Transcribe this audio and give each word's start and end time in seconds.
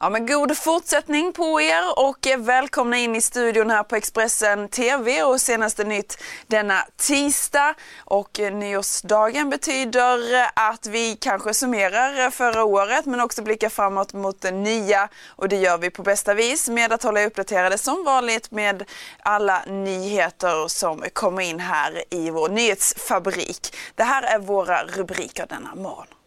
Ja, 0.00 0.10
men 0.10 0.26
god 0.26 0.56
fortsättning 0.56 1.32
på 1.32 1.60
er 1.60 1.82
och 1.96 2.26
eh, 2.26 2.38
välkomna 2.38 2.98
in 2.98 3.16
i 3.16 3.20
studion 3.20 3.70
här 3.70 3.82
på 3.82 3.96
Expressen 3.96 4.68
TV 4.68 5.22
och 5.22 5.40
senaste 5.40 5.84
nytt 5.84 6.22
denna 6.46 6.86
tisdag. 6.96 7.74
Och 7.98 8.40
eh, 8.40 8.54
nyårsdagen 8.54 9.50
betyder 9.50 10.34
eh, 10.34 10.48
att 10.54 10.86
vi 10.86 11.16
kanske 11.16 11.54
summerar 11.54 12.30
förra 12.30 12.64
året 12.64 13.06
men 13.06 13.20
också 13.20 13.42
blickar 13.42 13.68
framåt 13.68 14.12
mot 14.12 14.40
det 14.40 14.50
nya 14.50 15.08
och 15.28 15.48
det 15.48 15.56
gör 15.56 15.78
vi 15.78 15.90
på 15.90 16.02
bästa 16.02 16.34
vis 16.34 16.68
med 16.68 16.92
att 16.92 17.02
hålla 17.02 17.20
er 17.20 17.26
uppdaterade 17.26 17.78
som 17.78 18.04
vanligt 18.04 18.50
med 18.50 18.84
alla 19.20 19.62
nyheter 19.66 20.68
som 20.68 21.04
kommer 21.12 21.42
in 21.42 21.60
här 21.60 22.04
i 22.10 22.30
vår 22.30 22.48
nyhetsfabrik. 22.48 23.76
Det 23.94 24.04
här 24.04 24.22
är 24.22 24.38
våra 24.38 24.84
rubriker 24.84 25.46
denna 25.48 25.74
morgon. 25.74 26.17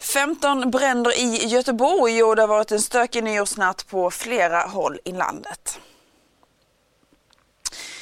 15 0.00 0.70
bränder 0.70 1.18
i 1.18 1.46
Göteborg 1.46 2.22
och 2.22 2.36
det 2.36 2.42
har 2.42 2.48
varit 2.48 2.72
en 2.72 2.80
stökig 2.80 3.24
nyårsnatt 3.24 3.86
på 3.86 4.10
flera 4.10 4.60
håll 4.60 4.98
i 5.04 5.12
landet. 5.12 5.80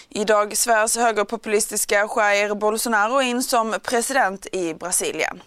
Idag 0.09 0.57
svärs 0.57 0.97
högerpopulistiska 0.97 2.09
Jair 2.17 2.55
Bolsonaro 2.55 3.23
in 3.23 3.43
som 3.43 3.77
president 3.83 4.47
i 4.53 4.75
Brasilien. 4.75 5.43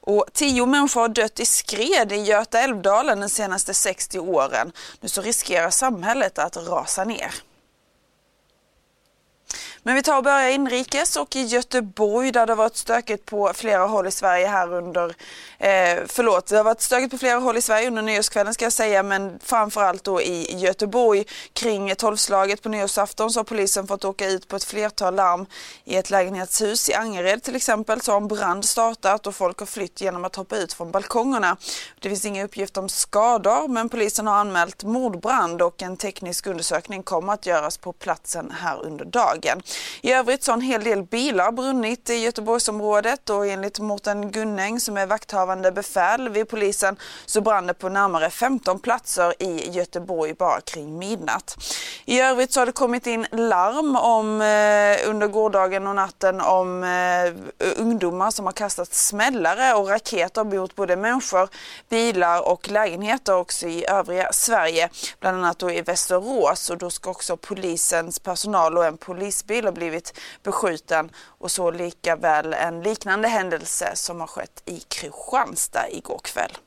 Och 0.00 0.26
tio 0.32 0.66
människor 0.66 1.00
har 1.00 1.08
dött 1.08 1.40
i 1.40 1.46
skred 1.46 2.12
i 2.12 2.16
Göta 2.16 2.60
älvdalen 2.60 3.20
de 3.20 3.28
senaste 3.28 3.74
60 3.74 4.18
åren. 4.18 4.72
Nu 5.00 5.08
så 5.08 5.22
riskerar 5.22 5.70
samhället 5.70 6.38
att 6.38 6.56
rasa 6.56 7.04
ner. 7.04 7.34
Men 9.86 9.94
vi 9.94 10.02
tar 10.02 10.16
och 10.16 10.24
börjar 10.24 10.50
inrikes 10.50 11.16
och 11.16 11.36
i 11.36 11.42
Göteborg 11.42 12.32
där 12.32 12.46
det 12.46 12.52
har 12.52 12.56
varit 12.56 12.76
stökigt 12.76 13.24
på 13.24 13.52
flera 13.54 13.86
håll 13.86 14.06
i 14.06 14.10
Sverige 14.10 14.46
här 14.46 14.72
under, 14.72 15.08
eh, 15.58 15.98
förlåt, 16.06 16.46
det 16.46 16.56
har 16.56 16.64
varit 16.64 16.80
stökigt 16.80 17.10
på 17.10 17.18
flera 17.18 17.38
håll 17.38 17.56
i 17.56 17.62
Sverige 17.62 17.88
under 17.88 18.02
nyårskvällen 18.02 18.54
ska 18.54 18.64
jag 18.64 18.72
säga, 18.72 19.02
men 19.02 19.38
framförallt 19.42 20.04
då 20.04 20.22
i 20.22 20.58
Göteborg 20.58 21.24
kring 21.52 21.94
tolvslaget 21.94 22.62
på 22.62 22.68
nyårsafton 22.68 23.30
så 23.30 23.38
har 23.38 23.44
polisen 23.44 23.86
fått 23.86 24.04
åka 24.04 24.28
ut 24.28 24.48
på 24.48 24.56
ett 24.56 24.64
flertal 24.64 25.14
larm 25.14 25.46
i 25.84 25.96
ett 25.96 26.10
lägenhetshus 26.10 26.88
i 26.88 26.94
Angered 26.94 27.42
till 27.42 27.56
exempel 27.56 28.00
så 28.00 28.12
har 28.12 28.20
en 28.20 28.28
brand 28.28 28.64
startat 28.64 29.26
och 29.26 29.34
folk 29.34 29.58
har 29.58 29.66
flytt 29.66 30.00
genom 30.00 30.24
att 30.24 30.36
hoppa 30.36 30.56
ut 30.56 30.72
från 30.72 30.90
balkongerna. 30.90 31.56
Det 32.00 32.08
finns 32.08 32.24
inga 32.24 32.44
uppgifter 32.44 32.80
om 32.80 32.88
skador 32.88 33.68
men 33.68 33.88
polisen 33.88 34.26
har 34.26 34.34
anmält 34.34 34.84
mordbrand 34.84 35.62
och 35.62 35.82
en 35.82 35.96
teknisk 35.96 36.46
undersökning 36.46 37.02
kommer 37.02 37.32
att 37.32 37.46
göras 37.46 37.78
på 37.78 37.92
platsen 37.92 38.54
här 38.60 38.84
under 38.84 39.04
dagen. 39.04 39.62
I 40.00 40.12
övrigt 40.12 40.44
så 40.44 40.50
har 40.52 40.56
en 40.56 40.62
hel 40.62 40.84
del 40.84 41.02
bilar 41.02 41.52
brunnit 41.52 42.10
i 42.10 42.14
Göteborgsområdet 42.14 43.30
och 43.30 43.46
enligt 43.46 43.78
Mårten 43.78 44.30
Gunnäng 44.30 44.80
som 44.80 44.96
är 44.96 45.06
vakthavande 45.06 45.72
befäl 45.72 46.28
vid 46.28 46.48
polisen 46.48 46.96
så 47.26 47.40
brann 47.40 47.66
det 47.66 47.74
på 47.74 47.88
närmare 47.88 48.30
15 48.30 48.78
platser 48.78 49.42
i 49.42 49.70
Göteborg 49.70 50.34
bara 50.34 50.60
kring 50.60 50.98
midnatt. 50.98 51.56
I 52.04 52.20
övrigt 52.20 52.52
så 52.52 52.60
har 52.60 52.66
det 52.66 52.72
kommit 52.72 53.06
in 53.06 53.26
larm 53.32 53.96
om 53.96 54.40
eh, 54.40 55.10
under 55.10 55.26
gårdagen 55.26 55.86
och 55.86 55.94
natten 55.94 56.40
om 56.40 56.84
eh, 56.84 57.68
ungdomar 57.76 58.30
som 58.30 58.44
har 58.44 58.52
kastat 58.52 58.94
smällare 58.94 59.74
och 59.74 59.88
raketer 59.88 60.44
mot 60.44 60.74
både 60.74 60.96
människor, 60.96 61.48
bilar 61.88 62.48
och 62.48 62.70
lägenheter 62.70 63.34
också 63.34 63.66
i 63.66 63.86
övriga 63.86 64.32
Sverige, 64.32 64.88
bland 65.20 65.36
annat 65.36 65.58
då 65.58 65.70
i 65.70 65.82
Västerås 65.82 66.70
och 66.70 66.78
då 66.78 66.90
ska 66.90 67.10
också 67.10 67.36
polisens 67.36 68.18
personal 68.18 68.78
och 68.78 68.84
en 68.84 68.96
polisbil 68.96 69.65
ha 69.66 69.72
blivit 69.72 70.18
beskjuten 70.42 71.10
och 71.16 71.50
så 71.50 71.70
lika 71.70 72.16
väl 72.16 72.54
en 72.54 72.82
liknande 72.82 73.28
händelse 73.28 73.90
som 73.94 74.20
har 74.20 74.26
skett 74.26 74.62
i 74.64 74.80
Kristianstad 74.80 75.90
igår 75.90 76.20
kväll. 76.24 76.58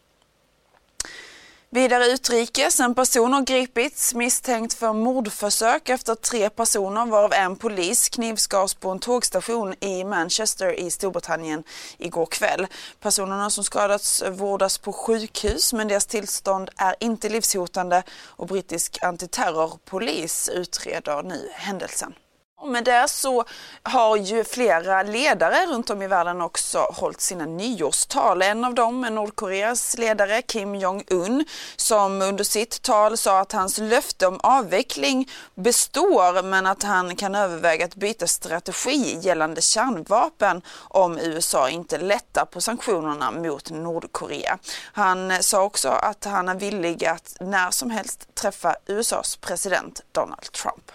Vidare 1.72 2.06
utrikes, 2.06 2.80
en 2.80 2.96
person 2.96 3.34
har 3.34 3.42
gripits 3.42 4.14
misstänkt 4.14 4.74
för 4.74 4.94
mordförsök 4.94 5.90
efter 5.90 6.16
tre 6.16 6.50
personer 6.50 7.06
varav 7.06 7.34
en 7.34 7.56
polis 7.56 8.10
knivskars 8.10 8.74
på 8.74 8.90
en 8.90 9.00
tågstation 9.00 9.76
i 9.80 10.04
Manchester 10.04 10.80
i 10.80 10.92
Storbritannien 10.92 11.64
igår 11.98 12.26
kväll. 12.26 12.68
Personerna 13.00 13.50
som 13.50 13.64
skadats 13.64 14.24
vårdas 14.30 14.78
på 14.78 14.94
sjukhus 14.94 15.74
men 15.74 15.88
deras 15.88 16.06
tillstånd 16.06 16.70
är 16.78 16.96
inte 17.00 17.30
livshotande 17.30 18.04
och 18.12 18.48
brittisk 18.48 18.98
antiterrorpolis 19.02 20.50
utreder 20.54 21.24
nu 21.24 21.50
händelsen. 21.54 22.14
Och 22.62 22.68
med 22.68 22.84
det 22.84 23.08
så 23.08 23.46
har 23.84 24.18
ju 24.18 24.44
flera 24.44 25.04
ledare 25.04 25.66
runt 25.66 25.90
om 25.90 26.02
i 26.02 26.08
världen 26.08 26.42
också 26.42 26.78
hållit 26.80 27.22
sina 27.22 27.46
nyårstal. 27.46 28.42
En 28.42 28.66
av 28.66 28.74
dem 28.74 29.04
är 29.04 29.10
Nordkoreas 29.10 29.98
ledare 29.98 30.42
Kim 30.42 30.76
Jong-Un 30.76 31.46
som 31.76 32.22
under 32.22 32.44
sitt 32.44 32.82
tal 32.82 33.18
sa 33.18 33.40
att 33.40 33.52
hans 33.52 33.78
löfte 33.78 34.28
om 34.28 34.40
avveckling 34.44 35.30
består 35.56 36.44
men 36.44 36.66
att 36.66 36.84
han 36.84 37.16
kan 37.16 37.36
överväga 37.36 37.86
att 37.86 37.96
byta 37.96 38.28
strategi 38.28 39.20
gällande 39.22 39.62
kärnvapen 39.62 40.62
om 40.78 41.18
USA 41.18 41.70
inte 41.70 41.98
lättar 41.98 42.46
på 42.46 42.62
sanktionerna 42.62 43.32
mot 43.32 43.72
Nordkorea. 43.72 44.58
Han 44.94 45.44
sa 45.44 45.64
också 45.64 45.90
att 45.90 46.26
han 46.26 46.50
är 46.50 46.56
villig 46.56 47.06
att 47.06 47.38
när 47.40 47.72
som 47.72 47.90
helst 47.90 48.36
träffa 48.36 48.76
USAs 48.88 49.36
president 49.36 50.02
Donald 50.12 50.52
Trump. 50.52 50.92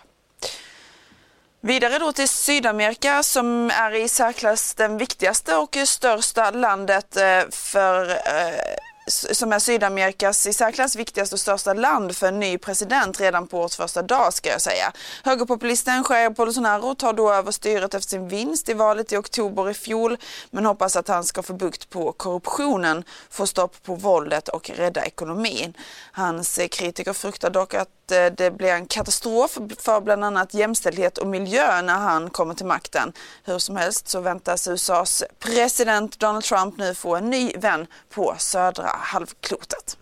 Vidare 1.67 1.99
då 1.99 2.13
till 2.13 2.29
Sydamerika 2.29 3.23
som 3.23 3.71
är 3.71 3.95
i 3.95 4.09
särklass 4.09 4.75
den 4.75 4.99
viktigaste 4.99 5.57
och 5.57 5.77
största 5.87 6.51
landet 6.51 7.17
eh, 7.17 7.51
för 7.51 8.11
eh, 8.11 8.77
som 9.07 9.53
är 9.53 9.59
Sydamerikas 9.59 10.47
i 10.47 10.53
särklass 10.53 10.97
viktigaste 10.97 11.35
och 11.35 11.41
största 11.41 11.73
land 11.73 12.17
för 12.17 12.27
en 12.29 12.41
ny 12.41 12.59
president 12.59 13.21
redan 13.21 13.47
på 13.47 13.61
årets 13.61 13.77
första 13.77 14.03
dag 14.03 14.35
ska 14.35 14.51
jag 14.51 14.61
säga. 14.61 14.93
Högerpopulisten 15.25 16.05
Jair 16.09 16.31
Bolsonaro 16.31 16.95
tar 16.95 17.13
då 17.13 17.33
över 17.33 17.53
styret 17.53 17.95
efter 17.95 18.11
sin 18.11 18.29
vinst 18.29 18.69
i 18.69 18.75
valet 18.75 19.13
i 19.13 19.17
oktober 19.17 19.71
i 19.71 19.75
fjol 19.75 20.17
men 20.51 20.67
hoppas 20.67 20.97
att 20.97 21.09
han 21.09 21.25
ska 21.25 21.43
få 21.43 21.53
bukt 21.53 21.91
på 21.91 22.13
korruptionen, 22.13 23.05
få 23.31 23.47
stopp 23.47 23.83
på 23.83 23.95
våldet 23.95 24.49
och 24.49 24.71
rädda 24.71 25.05
ekonomin. 25.05 25.75
Hans 26.13 26.59
eh, 26.59 26.69
kritiker 26.69 27.13
fruktar 27.13 27.51
dock 27.51 27.75
att 27.75 28.04
att 28.05 28.13
eh, 28.13 28.37
det 28.37 28.51
blir 28.51 28.69
en 28.69 28.87
katastrof 28.87 29.59
för 29.79 30.01
bland 30.01 30.25
annat 30.25 30.55
jämställdhet 30.55 31.19
och 31.19 31.27
miljö 31.27 31.83
när 31.83 31.99
han 31.99 32.31
kommer 32.31 32.55
till 32.55 32.67
makten. 32.67 33.13
Hur 33.45 33.59
som 33.59 33.77
helst 33.77 34.09
så 34.09 34.21
väntas 34.21 34.69
USAs 34.69 35.25
president 35.39 36.19
Donald 36.19 36.45
Trump 36.45 36.79
nu 36.79 36.95
få 36.95 37.17
en 37.17 37.31
ny 37.31 37.53
vän 37.57 37.87
på 38.15 38.35
södra 38.39 38.91
halvklotet. 38.99 39.99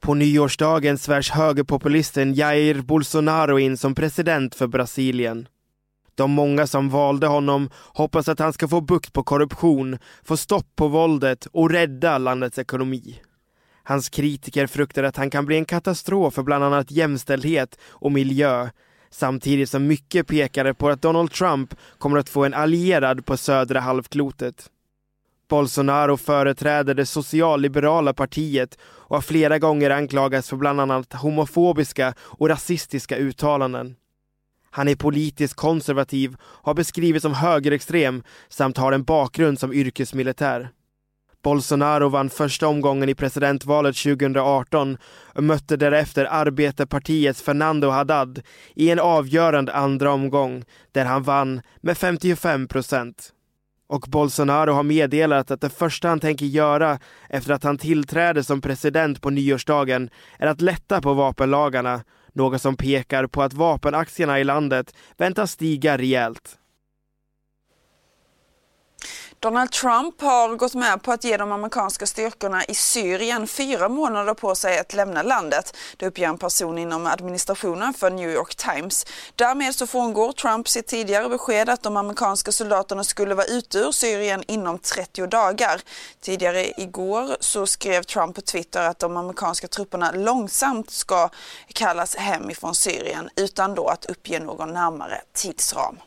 På 0.00 0.14
nyårsdagen 0.14 0.98
svärs 0.98 1.30
högerpopulisten 1.30 2.34
Jair 2.34 2.74
Bolsonaro 2.74 3.58
in 3.58 3.76
som 3.76 3.94
president 3.94 4.54
för 4.54 4.66
Brasilien. 4.66 5.48
De 6.14 6.30
många 6.30 6.66
som 6.66 6.90
valde 6.90 7.26
honom 7.26 7.70
hoppas 7.94 8.28
att 8.28 8.38
han 8.38 8.52
ska 8.52 8.68
få 8.68 8.80
bukt 8.80 9.12
på 9.12 9.22
korruption, 9.22 9.98
få 10.24 10.36
stopp 10.36 10.66
på 10.76 10.88
våldet 10.88 11.46
och 11.52 11.70
rädda 11.70 12.18
landets 12.18 12.58
ekonomi. 12.58 13.20
Hans 13.88 14.08
kritiker 14.08 14.66
fruktar 14.66 15.02
att 15.02 15.16
han 15.16 15.30
kan 15.30 15.46
bli 15.46 15.56
en 15.56 15.64
katastrof 15.64 16.34
för 16.34 16.42
bland 16.42 16.64
annat 16.64 16.90
jämställdhet 16.90 17.78
och 17.88 18.12
miljö 18.12 18.68
samtidigt 19.10 19.70
som 19.70 19.86
mycket 19.86 20.26
pekade 20.26 20.74
på 20.74 20.88
att 20.88 21.02
Donald 21.02 21.32
Trump 21.32 21.74
kommer 21.98 22.18
att 22.18 22.28
få 22.28 22.44
en 22.44 22.54
allierad 22.54 23.26
på 23.26 23.36
södra 23.36 23.80
halvklotet. 23.80 24.70
Bolsonaro 25.48 26.16
företräder 26.16 26.94
det 26.94 27.06
socialliberala 27.06 28.14
partiet 28.14 28.78
och 28.82 29.16
har 29.16 29.22
flera 29.22 29.58
gånger 29.58 29.90
anklagats 29.90 30.48
för 30.48 30.56
bland 30.56 30.80
annat 30.80 31.12
homofobiska 31.12 32.14
och 32.20 32.48
rasistiska 32.48 33.16
uttalanden. 33.16 33.96
Han 34.70 34.88
är 34.88 34.96
politiskt 34.96 35.54
konservativ, 35.54 36.36
har 36.40 36.74
beskrivits 36.74 37.22
som 37.22 37.34
högerextrem 37.34 38.22
samt 38.48 38.76
har 38.76 38.92
en 38.92 39.04
bakgrund 39.04 39.58
som 39.58 39.72
yrkesmilitär. 39.72 40.70
Bolsonaro 41.48 42.08
vann 42.08 42.30
första 42.30 42.68
omgången 42.68 43.08
i 43.08 43.14
presidentvalet 43.14 43.96
2018 43.96 44.98
och 45.34 45.44
mötte 45.44 45.76
därefter 45.76 46.24
arbetarpartiets 46.30 47.42
Fernando 47.42 47.90
Haddad 47.90 48.42
i 48.74 48.90
en 48.90 48.98
avgörande 48.98 49.72
andra 49.72 50.12
omgång 50.12 50.64
där 50.92 51.04
han 51.04 51.22
vann 51.22 51.60
med 51.80 51.98
55 51.98 52.68
procent. 52.68 53.32
Och 53.86 54.00
Bolsonaro 54.08 54.72
har 54.72 54.82
meddelat 54.82 55.50
att 55.50 55.60
det 55.60 55.70
första 55.70 56.08
han 56.08 56.20
tänker 56.20 56.46
göra 56.46 56.98
efter 57.28 57.52
att 57.52 57.64
han 57.64 57.78
tillträder 57.78 58.42
som 58.42 58.60
president 58.60 59.22
på 59.22 59.30
nyårsdagen 59.30 60.10
är 60.38 60.46
att 60.46 60.60
lätta 60.60 61.00
på 61.00 61.14
vapenlagarna, 61.14 62.00
något 62.32 62.62
som 62.62 62.76
pekar 62.76 63.26
på 63.26 63.42
att 63.42 63.52
vapenaktierna 63.52 64.40
i 64.40 64.44
landet 64.44 64.94
väntas 65.16 65.50
stiga 65.50 65.98
rejält. 65.98 66.58
Donald 69.40 69.70
Trump 69.70 70.20
har 70.20 70.56
gått 70.56 70.74
med 70.74 71.02
på 71.02 71.12
att 71.12 71.24
ge 71.24 71.36
de 71.36 71.52
amerikanska 71.52 72.06
styrkorna 72.06 72.64
i 72.64 72.74
Syrien 72.74 73.46
fyra 73.46 73.88
månader 73.88 74.34
på 74.34 74.54
sig 74.54 74.78
att 74.78 74.94
lämna 74.94 75.22
landet. 75.22 75.76
Det 75.96 76.06
uppger 76.06 76.28
en 76.28 76.38
person 76.38 76.78
inom 76.78 77.06
administrationen 77.06 77.94
för 77.94 78.10
New 78.10 78.30
York 78.30 78.54
Times. 78.54 79.06
Därmed 79.34 79.74
så 79.74 79.86
frångår 79.86 80.32
Trump 80.32 80.68
sitt 80.68 80.86
tidigare 80.86 81.28
besked 81.28 81.68
att 81.68 81.82
de 81.82 81.96
amerikanska 81.96 82.52
soldaterna 82.52 83.04
skulle 83.04 83.34
vara 83.34 83.46
ute 83.46 83.78
ur 83.78 83.92
Syrien 83.92 84.44
inom 84.46 84.78
30 84.78 85.26
dagar. 85.26 85.80
Tidigare 86.20 86.80
igår 86.80 87.36
så 87.40 87.66
skrev 87.66 88.02
Trump 88.02 88.34
på 88.36 88.40
Twitter 88.40 88.82
att 88.82 88.98
de 88.98 89.16
amerikanska 89.16 89.68
trupperna 89.68 90.10
långsamt 90.10 90.90
ska 90.90 91.28
kallas 91.74 92.16
hem 92.16 92.50
ifrån 92.50 92.74
Syrien 92.74 93.28
utan 93.36 93.74
då 93.74 93.86
att 93.88 94.04
uppge 94.04 94.40
någon 94.40 94.72
närmare 94.72 95.20
tidsram. 95.32 95.98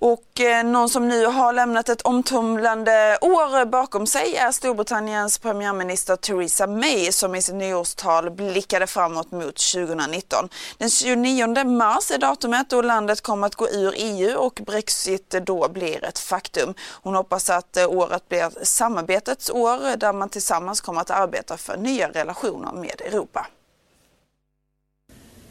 Och 0.00 0.40
eh, 0.40 0.64
någon 0.64 0.88
som 0.88 1.08
nu 1.08 1.26
har 1.26 1.52
lämnat 1.52 1.88
ett 1.88 2.02
omtumlande 2.02 3.18
år 3.20 3.64
bakom 3.64 4.06
sig 4.06 4.36
är 4.36 4.52
Storbritanniens 4.52 5.38
premiärminister 5.38 6.16
Theresa 6.16 6.66
May 6.66 7.12
som 7.12 7.34
i 7.34 7.42
sitt 7.42 7.54
nyårstal 7.54 8.30
blickade 8.30 8.86
framåt 8.86 9.30
mot 9.30 9.72
2019. 9.74 10.48
Den 10.78 10.90
29 10.90 11.64
mars 11.64 12.10
är 12.10 12.18
datumet 12.18 12.70
då 12.70 12.82
landet 12.82 13.20
kommer 13.20 13.46
att 13.46 13.54
gå 13.54 13.68
ur 13.68 13.94
EU 13.96 14.36
och 14.38 14.60
Brexit 14.66 15.30
då 15.30 15.68
blir 15.68 16.04
ett 16.04 16.18
faktum. 16.18 16.74
Hon 17.02 17.14
hoppas 17.14 17.50
att 17.50 17.76
eh, 17.76 17.90
året 17.90 18.28
blir 18.28 18.64
samarbetets 18.64 19.50
år 19.50 19.96
där 19.96 20.12
man 20.12 20.28
tillsammans 20.28 20.80
kommer 20.80 21.00
att 21.00 21.10
arbeta 21.10 21.56
för 21.56 21.76
nya 21.76 22.08
relationer 22.08 22.72
med 22.72 23.00
Europa. 23.00 23.46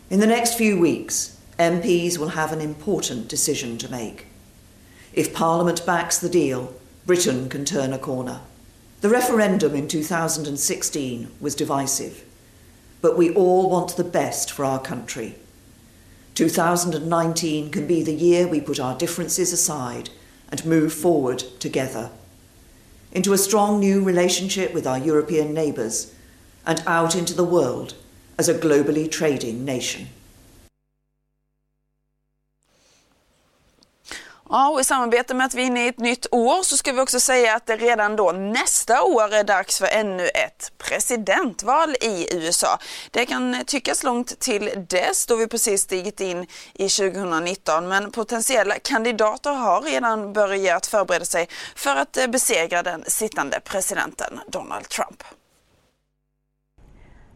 In 0.09 0.21
the 0.21 0.27
next 0.27 0.57
few 0.57 0.91
weeks, 0.91 1.31
MPs 1.57 2.19
will 2.19 2.30
have 2.30 2.53
an 2.53 2.62
important 2.62 3.30
decision 3.30 3.77
to 3.77 3.88
make. 3.91 4.25
If 5.15 5.33
Parliament 5.33 5.85
backs 5.85 6.17
the 6.17 6.27
deal, 6.27 6.73
Britain 7.06 7.47
can 7.47 7.63
turn 7.63 7.94
a 7.94 7.97
corner. 7.97 8.41
The 9.00 9.07
referendum 9.07 9.73
in 9.73 9.88
2016 9.88 11.31
was 11.39 11.56
divisive, 11.56 12.25
but 13.00 13.17
we 13.17 13.33
all 13.33 13.69
want 13.69 13.95
the 13.95 14.03
best 14.03 14.51
for 14.51 14.65
our 14.65 14.81
country. 14.81 15.35
2019 16.33 17.71
can 17.71 17.88
be 17.88 18.03
the 18.03 18.13
year 18.13 18.45
we 18.45 18.59
put 18.59 18.77
our 18.77 18.97
differences 18.97 19.53
aside 19.53 20.09
and 20.50 20.65
move 20.65 20.91
forward 20.91 21.39
together 21.59 22.12
into 23.13 23.31
a 23.31 23.38
strong 23.38 23.79
new 23.79 24.03
relationship 24.03 24.73
with 24.73 24.85
our 24.85 25.00
European 25.00 25.53
neighbours 25.53 26.13
and 26.65 26.83
out 26.85 27.15
into 27.15 27.33
the 27.33 27.45
world 27.45 27.94
as 28.38 28.50
a 28.50 28.53
globally 28.53 29.09
trading 29.09 29.63
nation. 29.63 30.09
Ja, 34.55 34.69
och 34.69 34.81
i 34.81 34.83
samarbete 34.83 35.33
med 35.33 35.45
att 35.45 35.53
vi 35.53 35.61
är 35.61 35.65
inne 35.65 35.85
i 35.85 35.87
ett 35.87 35.99
nytt 35.99 36.27
år 36.31 36.63
så 36.63 36.77
ska 36.77 36.93
vi 36.93 36.99
också 37.01 37.19
säga 37.19 37.55
att 37.55 37.65
det 37.65 37.75
redan 37.75 38.15
då 38.15 38.31
nästa 38.31 39.03
år 39.03 39.33
är 39.33 39.43
dags 39.43 39.79
för 39.79 39.87
ännu 39.87 40.27
ett 40.27 40.71
presidentval 40.77 41.95
i 42.01 42.27
USA. 42.35 42.79
Det 43.11 43.25
kan 43.25 43.63
tyckas 43.65 44.03
långt 44.03 44.39
till 44.39 44.85
dess 44.89 45.25
då 45.25 45.35
vi 45.35 45.47
precis 45.47 45.81
stigit 45.81 46.21
in 46.21 46.47
i 46.73 46.89
2019 46.89 47.87
men 47.87 48.11
potentiella 48.11 48.75
kandidater 48.79 49.51
har 49.51 49.81
redan 49.81 50.33
börjat 50.33 50.85
förbereda 50.85 51.25
sig 51.25 51.47
för 51.75 51.95
att 51.95 52.17
besegra 52.29 52.83
den 52.83 53.03
sittande 53.07 53.59
presidenten 53.59 54.39
Donald 54.47 54.89
Trump. 54.89 55.23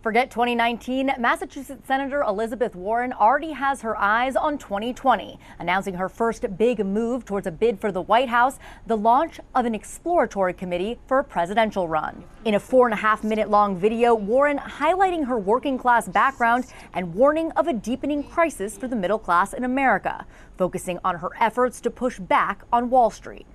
Forget 0.02 0.32
2019, 0.32 1.12
Massachusetts 1.20 1.86
Senator 1.86 2.22
Elizabeth 2.22 2.74
Warren 2.74 3.12
already 3.12 3.52
has 3.52 3.82
her 3.82 3.98
eyes 3.98 4.38
on 4.38 4.58
2020, 4.58 5.38
announcing 5.60 5.96
her 5.96 6.08
first 6.08 6.46
big 6.58 6.86
move 6.86 7.26
towards 7.26 7.48
a 7.48 7.52
bid 7.52 7.82
for 7.82 7.92
the 7.92 8.04
White 8.04 8.30
House, 8.30 8.60
the 8.88 8.96
launch 8.96 9.42
of 9.54 9.66
an 9.66 9.76
exploratory 9.76 10.54
committee 10.54 10.98
for 11.06 11.20
a 11.20 11.24
presidential 11.26 11.90
run. 11.90 12.24
In 12.46 12.54
a 12.54 12.62
four 12.62 12.88
and 12.88 12.94
a 12.94 12.98
half 12.98 13.26
minute 13.26 13.50
long 13.50 13.76
video, 13.76 14.16
Warren 14.16 14.58
highlighting 14.58 15.28
her 15.28 15.38
working 15.38 15.78
class 15.78 16.08
background 16.08 16.68
and 16.94 17.14
warning 17.14 17.52
of 17.58 17.68
a 17.68 17.74
deepening 17.74 18.24
crisis 18.24 18.78
for 18.78 18.88
the 18.88 18.96
middle 18.96 19.20
class 19.20 19.52
in 19.52 19.66
America, 19.66 20.26
focusing 20.58 20.98
on 21.04 21.18
her 21.18 21.32
efforts 21.42 21.82
to 21.82 21.90
push 21.90 22.20
back 22.20 22.64
on 22.72 22.90
Wall 22.90 23.10
Street. 23.10 23.46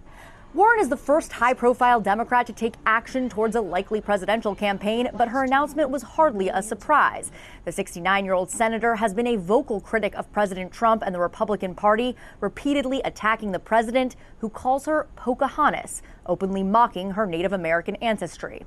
Warren 0.54 0.78
is 0.78 0.88
the 0.88 0.96
first 0.96 1.32
high 1.32 1.52
profile 1.52 2.00
Democrat 2.00 2.46
to 2.46 2.52
take 2.52 2.74
action 2.86 3.28
towards 3.28 3.56
a 3.56 3.60
likely 3.60 4.00
presidential 4.00 4.54
campaign, 4.54 5.08
but 5.12 5.26
her 5.26 5.42
announcement 5.42 5.90
was 5.90 6.04
hardly 6.04 6.48
a 6.48 6.62
surprise. 6.62 7.32
The 7.64 7.72
69 7.72 8.24
year 8.24 8.34
old 8.34 8.52
senator 8.52 8.94
has 8.94 9.12
been 9.14 9.26
a 9.26 9.34
vocal 9.34 9.80
critic 9.80 10.14
of 10.14 10.30
President 10.30 10.70
Trump 10.70 11.02
and 11.04 11.12
the 11.12 11.18
Republican 11.18 11.74
Party, 11.74 12.14
repeatedly 12.40 13.00
attacking 13.04 13.50
the 13.50 13.58
president, 13.58 14.14
who 14.38 14.48
calls 14.48 14.86
her 14.86 15.08
Pocahontas, 15.16 16.02
openly 16.24 16.62
mocking 16.62 17.10
her 17.10 17.26
Native 17.26 17.52
American 17.52 17.96
ancestry. 17.96 18.62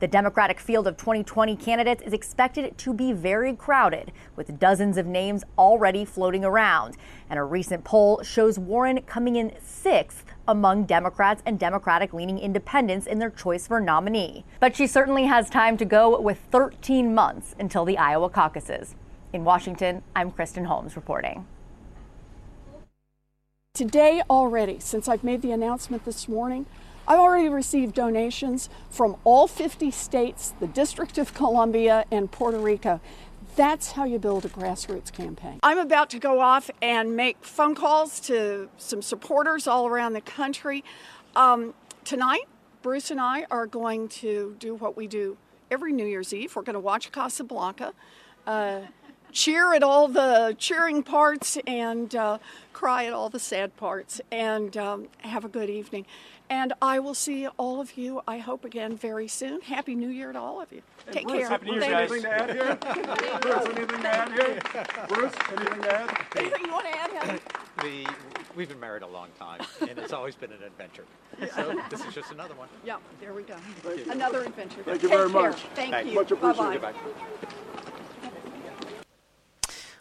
The 0.00 0.06
Democratic 0.06 0.60
field 0.60 0.86
of 0.86 0.96
2020 0.96 1.56
candidates 1.56 2.04
is 2.04 2.12
expected 2.12 2.78
to 2.78 2.94
be 2.94 3.12
very 3.12 3.52
crowded, 3.52 4.12
with 4.36 4.60
dozens 4.60 4.96
of 4.96 5.06
names 5.06 5.42
already 5.58 6.04
floating 6.04 6.44
around. 6.44 6.96
And 7.28 7.36
a 7.36 7.42
recent 7.42 7.82
poll 7.82 8.22
shows 8.22 8.60
Warren 8.60 9.02
coming 9.02 9.34
in 9.34 9.52
sixth 9.60 10.24
among 10.46 10.84
Democrats 10.84 11.42
and 11.44 11.58
Democratic 11.58 12.12
leaning 12.12 12.38
independents 12.38 13.08
in 13.08 13.18
their 13.18 13.30
choice 13.30 13.66
for 13.66 13.80
nominee. 13.80 14.44
But 14.60 14.76
she 14.76 14.86
certainly 14.86 15.24
has 15.24 15.50
time 15.50 15.76
to 15.78 15.84
go 15.84 16.20
with 16.20 16.38
13 16.52 17.12
months 17.12 17.56
until 17.58 17.84
the 17.84 17.98
Iowa 17.98 18.30
caucuses. 18.30 18.94
In 19.32 19.42
Washington, 19.42 20.04
I'm 20.14 20.30
Kristen 20.30 20.66
Holmes 20.66 20.94
reporting. 20.94 21.44
Today, 23.74 24.22
already, 24.30 24.78
since 24.78 25.08
I've 25.08 25.24
made 25.24 25.42
the 25.42 25.50
announcement 25.50 26.04
this 26.04 26.28
morning, 26.28 26.66
I've 27.08 27.20
already 27.20 27.48
received 27.48 27.94
donations 27.94 28.68
from 28.90 29.16
all 29.24 29.46
50 29.46 29.90
states, 29.90 30.52
the 30.60 30.66
District 30.66 31.16
of 31.16 31.32
Columbia, 31.32 32.04
and 32.10 32.30
Puerto 32.30 32.58
Rico. 32.58 33.00
That's 33.56 33.92
how 33.92 34.04
you 34.04 34.18
build 34.18 34.44
a 34.44 34.50
grassroots 34.50 35.10
campaign. 35.10 35.58
I'm 35.62 35.78
about 35.78 36.10
to 36.10 36.18
go 36.18 36.40
off 36.42 36.70
and 36.82 37.16
make 37.16 37.42
phone 37.42 37.74
calls 37.74 38.20
to 38.20 38.68
some 38.76 39.00
supporters 39.00 39.66
all 39.66 39.86
around 39.86 40.12
the 40.12 40.20
country. 40.20 40.84
Um, 41.34 41.72
tonight, 42.04 42.46
Bruce 42.82 43.10
and 43.10 43.18
I 43.18 43.46
are 43.50 43.66
going 43.66 44.08
to 44.08 44.54
do 44.58 44.74
what 44.74 44.94
we 44.94 45.06
do 45.06 45.38
every 45.70 45.94
New 45.94 46.06
Year's 46.06 46.34
Eve. 46.34 46.54
We're 46.54 46.60
going 46.60 46.74
to 46.74 46.80
watch 46.80 47.10
Casablanca. 47.10 47.94
Uh, 48.46 48.80
cheer 49.32 49.74
at 49.74 49.82
all 49.82 50.08
the 50.08 50.56
cheering 50.58 51.02
parts 51.02 51.58
and 51.66 52.14
uh, 52.14 52.38
cry 52.72 53.06
at 53.06 53.12
all 53.12 53.28
the 53.28 53.40
sad 53.40 53.76
parts 53.76 54.20
and 54.30 54.76
um, 54.76 55.08
have 55.18 55.44
a 55.44 55.48
good 55.48 55.70
evening. 55.70 56.06
And 56.50 56.72
I 56.80 56.98
will 56.98 57.12
see 57.12 57.46
all 57.58 57.78
of 57.78 57.98
you, 57.98 58.22
I 58.26 58.38
hope, 58.38 58.64
again 58.64 58.96
very 58.96 59.28
soon. 59.28 59.60
Happy 59.60 59.94
New 59.94 60.08
Year 60.08 60.32
to 60.32 60.38
all 60.38 60.62
of 60.62 60.72
you. 60.72 60.80
And 61.06 61.14
Take 61.14 61.26
Bruce, 61.28 61.40
care. 61.40 61.48
Happy 61.50 61.66
New 61.66 61.72
Year, 61.72 61.80
Thank 61.82 62.10
Anything 62.10 62.22
to 62.22 62.30
add 62.30 62.50
here? 62.50 62.78
Bruce, 63.42 63.66
anything 63.66 64.00
to 64.00 64.08
add 64.08 64.32
here? 64.32 64.60
Bruce, 65.08 65.32
anything 65.54 65.82
to 65.82 65.94
add? 65.94 66.26
Anything 66.36 66.64
you 66.64 66.72
want 66.72 66.86
to 66.86 66.98
add, 66.98 67.10
Heather? 67.10 67.38
The, 67.82 68.08
we've 68.56 68.68
been 68.68 68.80
married 68.80 69.02
a 69.02 69.06
long 69.06 69.28
time, 69.38 69.60
and 69.82 69.98
it's 69.98 70.14
always 70.14 70.36
been 70.36 70.50
an 70.52 70.62
adventure. 70.66 71.04
So 71.54 71.78
this 71.90 72.02
is 72.06 72.14
just 72.14 72.32
another 72.32 72.54
one. 72.54 72.68
Yeah, 72.82 72.96
there 73.20 73.34
we 73.34 73.42
go. 73.42 73.56
Thank 73.82 74.06
you. 74.06 74.12
Another 74.12 74.42
adventure. 74.44 74.82
Thank 74.84 75.02
you 75.02 75.08
Take 75.10 75.18
very 75.18 75.30
care. 75.30 75.50
much. 75.50 75.60
Thank 75.74 75.92
Thank 75.92 76.06
you. 76.06 76.12
you. 76.12 76.18
Much 76.18 76.30
appreciated. 76.30 76.80
Bye-bye. 76.80 77.47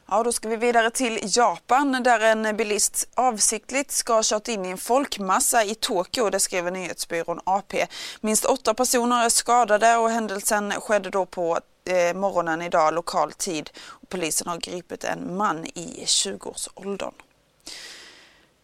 Ja, 0.10 0.24
då 0.24 0.32
ska 0.32 0.50
vi 0.50 0.56
vidare 0.56 0.90
till 0.90 1.20
Japan 1.24 2.04
där 2.04 2.20
en 2.20 2.58
bilist 2.58 3.10
avsiktligt 3.16 3.92
ska 3.92 4.14
ha 4.14 4.22
kört 4.24 4.48
in 4.48 4.66
i 4.66 4.70
en 4.70 4.78
folkmassa 4.78 5.64
i 5.64 5.76
Tokyo, 5.76 6.30
det 6.30 6.40
skriver 6.40 6.72
nyhetsbyrån 6.72 7.40
AP. 7.44 7.88
Minst 8.22 8.46
åtta 8.46 8.74
personer 8.74 9.26
är 9.26 9.30
skadade 9.30 9.98
och 9.98 10.10
händelsen 10.10 10.72
skedde 10.72 11.10
då 11.10 11.26
på 11.26 11.60
eh, 11.86 12.16
morgonen 12.16 12.62
idag 12.62 12.94
lokal 12.94 13.32
tid. 13.32 13.70
Polisen 14.10 14.48
har 14.48 14.58
gripit 14.58 15.04
en 15.04 15.38
man 15.38 15.66
i 15.66 16.04
20-årsåldern. 16.06 17.14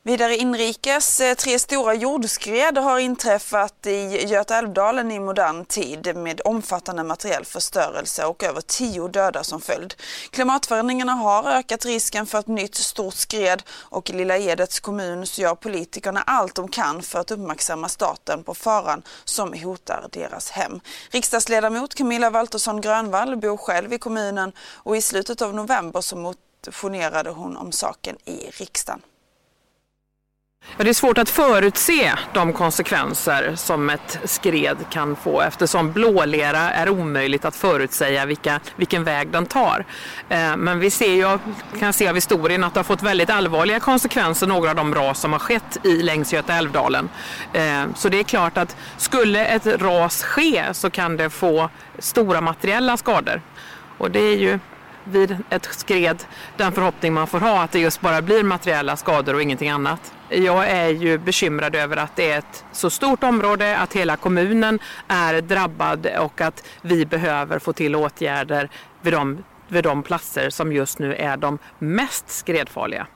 Vidare 0.06 0.36
inrikes, 0.36 1.20
eh, 1.20 1.36
tre 1.36 1.60
stora 1.60 1.94
jordskred 1.94 2.78
har 2.78 3.00
inträffat 3.00 3.88
i 3.88 4.26
Götaälvdalen 4.28 5.12
i 5.12 5.20
modern 5.20 5.66
tid 5.66 6.16
med 6.16 6.42
omfattande 6.46 7.04
materiell 7.04 7.46
förstörelse 7.46 8.26
och 8.26 8.44
över 8.44 8.62
tio 8.62 9.08
döda 9.08 9.44
som 9.44 9.62
följd. 9.62 9.94
Klimatförändringarna 10.32 11.12
har 11.12 11.44
ökat 11.44 11.86
risken 11.86 12.26
för 12.26 12.40
ett 12.40 12.48
nytt 12.48 12.76
stort 12.76 13.14
skred 13.14 13.64
och 13.70 14.10
i 14.10 14.14
Lilla 14.14 14.38
Edets 14.38 14.80
kommun 14.80 15.26
så 15.26 15.42
gör 15.42 15.56
politikerna 15.56 16.22
allt 16.22 16.56
de 16.56 16.68
kan 16.68 17.02
för 17.02 17.20
att 17.20 17.32
uppmärksamma 17.32 17.90
staten 17.90 18.44
på 18.44 18.54
faran 18.54 19.04
som 19.24 19.54
hotar 19.54 20.08
deras 20.12 20.50
hem. 20.50 20.80
Riksdagsledamot 21.12 21.96
Camilla 21.96 22.30
Waltersson 22.30 22.82
Grönvall 22.82 23.36
bor 23.36 23.58
själv 23.58 23.94
i 23.94 23.98
kommunen 23.98 24.52
och 24.76 24.98
i 24.98 25.02
slutet 25.02 25.42
av 25.42 25.56
november 25.56 26.02
så 26.02 26.16
motionerade 26.16 27.30
hon 27.30 27.58
om 27.58 27.72
saken 27.72 28.16
i 28.26 28.50
riksdagen. 28.52 29.02
Ja, 30.78 30.84
det 30.84 30.90
är 30.90 30.94
svårt 30.94 31.18
att 31.18 31.30
förutse 31.30 32.14
de 32.34 32.54
konsekvenser 32.54 33.56
som 33.56 33.90
ett 33.90 34.20
skred 34.24 34.78
kan 34.90 35.16
få 35.16 35.42
eftersom 35.42 35.92
blålera 35.92 36.72
är 36.72 36.90
omöjligt 36.90 37.46
att 37.46 37.56
förutsäga 37.56 38.26
vilka, 38.26 38.60
vilken 38.76 39.04
väg 39.04 39.30
den 39.32 39.46
tar. 39.46 39.86
Eh, 40.30 40.58
men 40.58 40.80
vi 40.80 40.90
ser 40.90 41.14
ju, 41.14 41.40
kan 41.80 41.94
se 41.94 42.08
av 42.08 42.16
historien 42.16 42.64
att 42.64 42.74
det 42.74 42.80
har 42.80 42.84
fått 42.84 43.04
väldigt 43.04 43.30
allvarliga 43.30 43.80
konsekvenser 43.80 44.48
några 44.48 44.70
av 44.70 44.76
de 44.76 44.96
ras 44.96 45.20
som 45.20 45.32
har 45.32 45.40
skett 45.40 45.86
i 45.86 46.02
längs 46.02 46.34
Götaälvdalen. 46.34 47.10
Eh, 47.54 47.84
så 47.96 48.10
det 48.10 48.20
är 48.20 48.24
klart 48.24 48.58
att 48.58 48.76
skulle 48.98 49.46
ett 49.46 49.66
ras 49.66 50.24
ske 50.24 50.64
så 50.74 50.90
kan 50.90 51.18
det 51.18 51.30
få 51.30 51.70
stora 52.00 52.42
materiella 52.42 52.98
skador. 52.98 53.42
Och 53.98 54.12
det 54.12 54.20
är 54.20 54.38
ju 54.38 54.60
vid 55.04 55.38
ett 55.50 55.66
skred 55.66 56.24
den 56.58 56.72
förhoppning 56.72 57.14
man 57.14 57.28
får 57.28 57.40
ha 57.40 57.64
att 57.64 57.72
det 57.72 57.80
just 57.80 58.02
bara 58.02 58.22
blir 58.22 58.44
materiella 58.44 58.98
skador 58.98 59.34
och 59.34 59.42
ingenting 59.42 59.70
annat. 59.70 60.14
Jag 60.30 60.70
är 60.70 60.90
ju 60.90 61.18
bekymrad 61.18 61.76
över 61.76 61.98
att 61.98 62.16
det 62.16 62.32
är 62.32 62.38
ett 62.38 62.66
så 62.72 62.90
stort 62.90 63.24
område, 63.24 63.78
att 63.78 63.94
hela 63.94 64.16
kommunen 64.16 64.80
är 65.08 65.42
drabbad 65.42 66.08
och 66.20 66.42
att 66.42 66.64
vi 66.82 67.06
behöver 67.06 67.60
få 67.60 67.74
till 67.74 67.96
åtgärder 67.96 68.70
vid 69.02 69.14
de, 69.14 69.44
vid 69.68 69.84
de 69.84 70.04
platser 70.04 70.50
som 70.50 70.74
just 70.74 71.00
nu 71.00 71.16
är 71.16 71.38
de 71.38 71.58
mest 71.80 72.30
skredfarliga. 72.30 73.08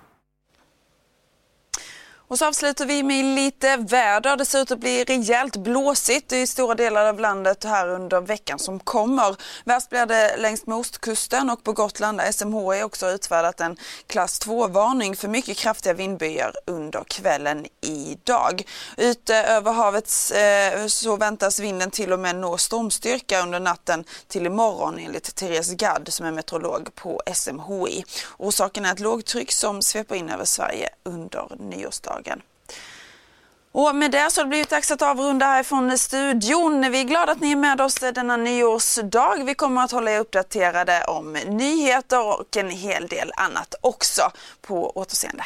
Och 2.29 2.37
så 2.37 2.45
avslutar 2.45 2.85
vi 2.85 3.03
med 3.03 3.25
lite 3.25 3.77
väder. 3.77 4.37
Det 4.37 4.45
ser 4.45 4.61
ut 4.61 4.71
att 4.71 4.79
bli 4.79 5.03
rejält 5.03 5.55
blåsigt 5.55 6.31
i 6.31 6.47
stora 6.47 6.75
delar 6.75 7.05
av 7.05 7.19
landet 7.19 7.63
här 7.63 7.89
under 7.89 8.21
veckan 8.21 8.59
som 8.59 8.79
kommer. 8.79 9.35
Värst 9.65 9.89
blir 9.89 10.05
det 10.05 10.37
längs 10.37 10.67
med 10.67 10.77
ostkusten 10.77 11.49
och 11.49 11.63
på 11.63 11.73
Gotland 11.73 12.17
där 12.17 12.31
SMHI 12.31 12.83
också 12.83 13.09
utfärdat 13.09 13.61
en 13.61 13.77
klass 14.07 14.41
2-varning 14.41 15.15
för 15.15 15.27
mycket 15.27 15.57
kraftiga 15.57 15.93
vindbyar 15.93 16.53
under 16.65 17.03
kvällen 17.03 17.65
idag. 17.81 18.63
Ute 18.97 19.35
över 19.35 19.71
havet 19.71 20.11
eh, 20.35 20.87
så 20.87 21.15
väntas 21.15 21.59
vinden 21.59 21.91
till 21.91 22.13
och 22.13 22.19
med 22.19 22.35
nå 22.35 22.57
stormstyrka 22.57 23.41
under 23.41 23.59
natten 23.59 24.03
till 24.27 24.45
imorgon 24.45 24.99
enligt 24.99 25.35
Therese 25.35 25.73
Gadd 25.73 26.07
som 26.13 26.25
är 26.25 26.31
meteorolog 26.31 26.95
på 26.95 27.21
SMHI. 27.33 28.03
Orsaken 28.37 28.85
är 28.85 28.91
ett 28.91 28.99
lågtryck 28.99 29.51
som 29.51 29.81
sveper 29.81 30.15
in 30.15 30.29
över 30.29 30.45
Sverige 30.45 30.89
under 31.03 31.47
nyårsdagen 31.59 32.16
dagen. 32.17 32.41
Och 33.71 33.95
med 33.95 34.11
det 34.11 34.31
så 34.31 34.41
har 34.41 34.45
det 34.45 34.49
blivit 34.49 34.69
dags 34.69 34.91
att 34.91 35.01
avrunda 35.01 35.45
härifrån 35.45 35.97
studion. 35.97 36.91
Vi 36.91 36.99
är 36.99 37.03
glada 37.03 37.31
att 37.31 37.41
ni 37.41 37.51
är 37.51 37.55
med 37.55 37.81
oss 37.81 37.95
denna 37.95 38.37
nyårsdag. 38.37 39.43
Vi 39.45 39.53
kommer 39.53 39.83
att 39.83 39.91
hålla 39.91 40.11
er 40.11 40.19
uppdaterade 40.19 41.03
om 41.07 41.33
nyheter 41.47 42.39
och 42.39 42.57
en 42.57 42.69
hel 42.69 43.07
del 43.07 43.31
annat 43.35 43.75
också. 43.81 44.21
På 44.61 44.91
återseende. 44.91 45.43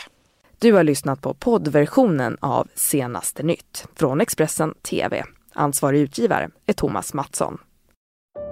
Du 0.59 0.73
har 0.73 0.83
lyssnat 0.83 1.21
på 1.21 1.33
poddversionen 1.33 2.37
av 2.41 2.67
Senaste 2.75 3.43
nytt 3.43 3.85
från 3.95 4.21
Expressen 4.21 4.73
TV. 4.89 5.23
Ansvarig 5.53 5.99
utgivare 5.99 6.49
är 6.65 6.73
Thomas 6.73 7.13
Mattsson. 7.13 7.57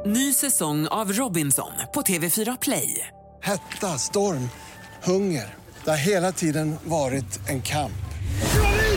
Ny 0.05 0.33
säsong 0.33 0.87
av 0.87 1.11
Robinson 1.11 1.71
på 1.93 2.01
TV4 2.01 2.57
Play. 2.61 3.07
Hetta, 3.41 3.87
storm, 3.87 4.49
hunger. 5.03 5.55
Det 5.83 5.89
har 5.89 5.97
hela 5.97 6.31
tiden 6.31 6.75
varit 6.83 7.49
en 7.49 7.61
kamp. 7.61 8.08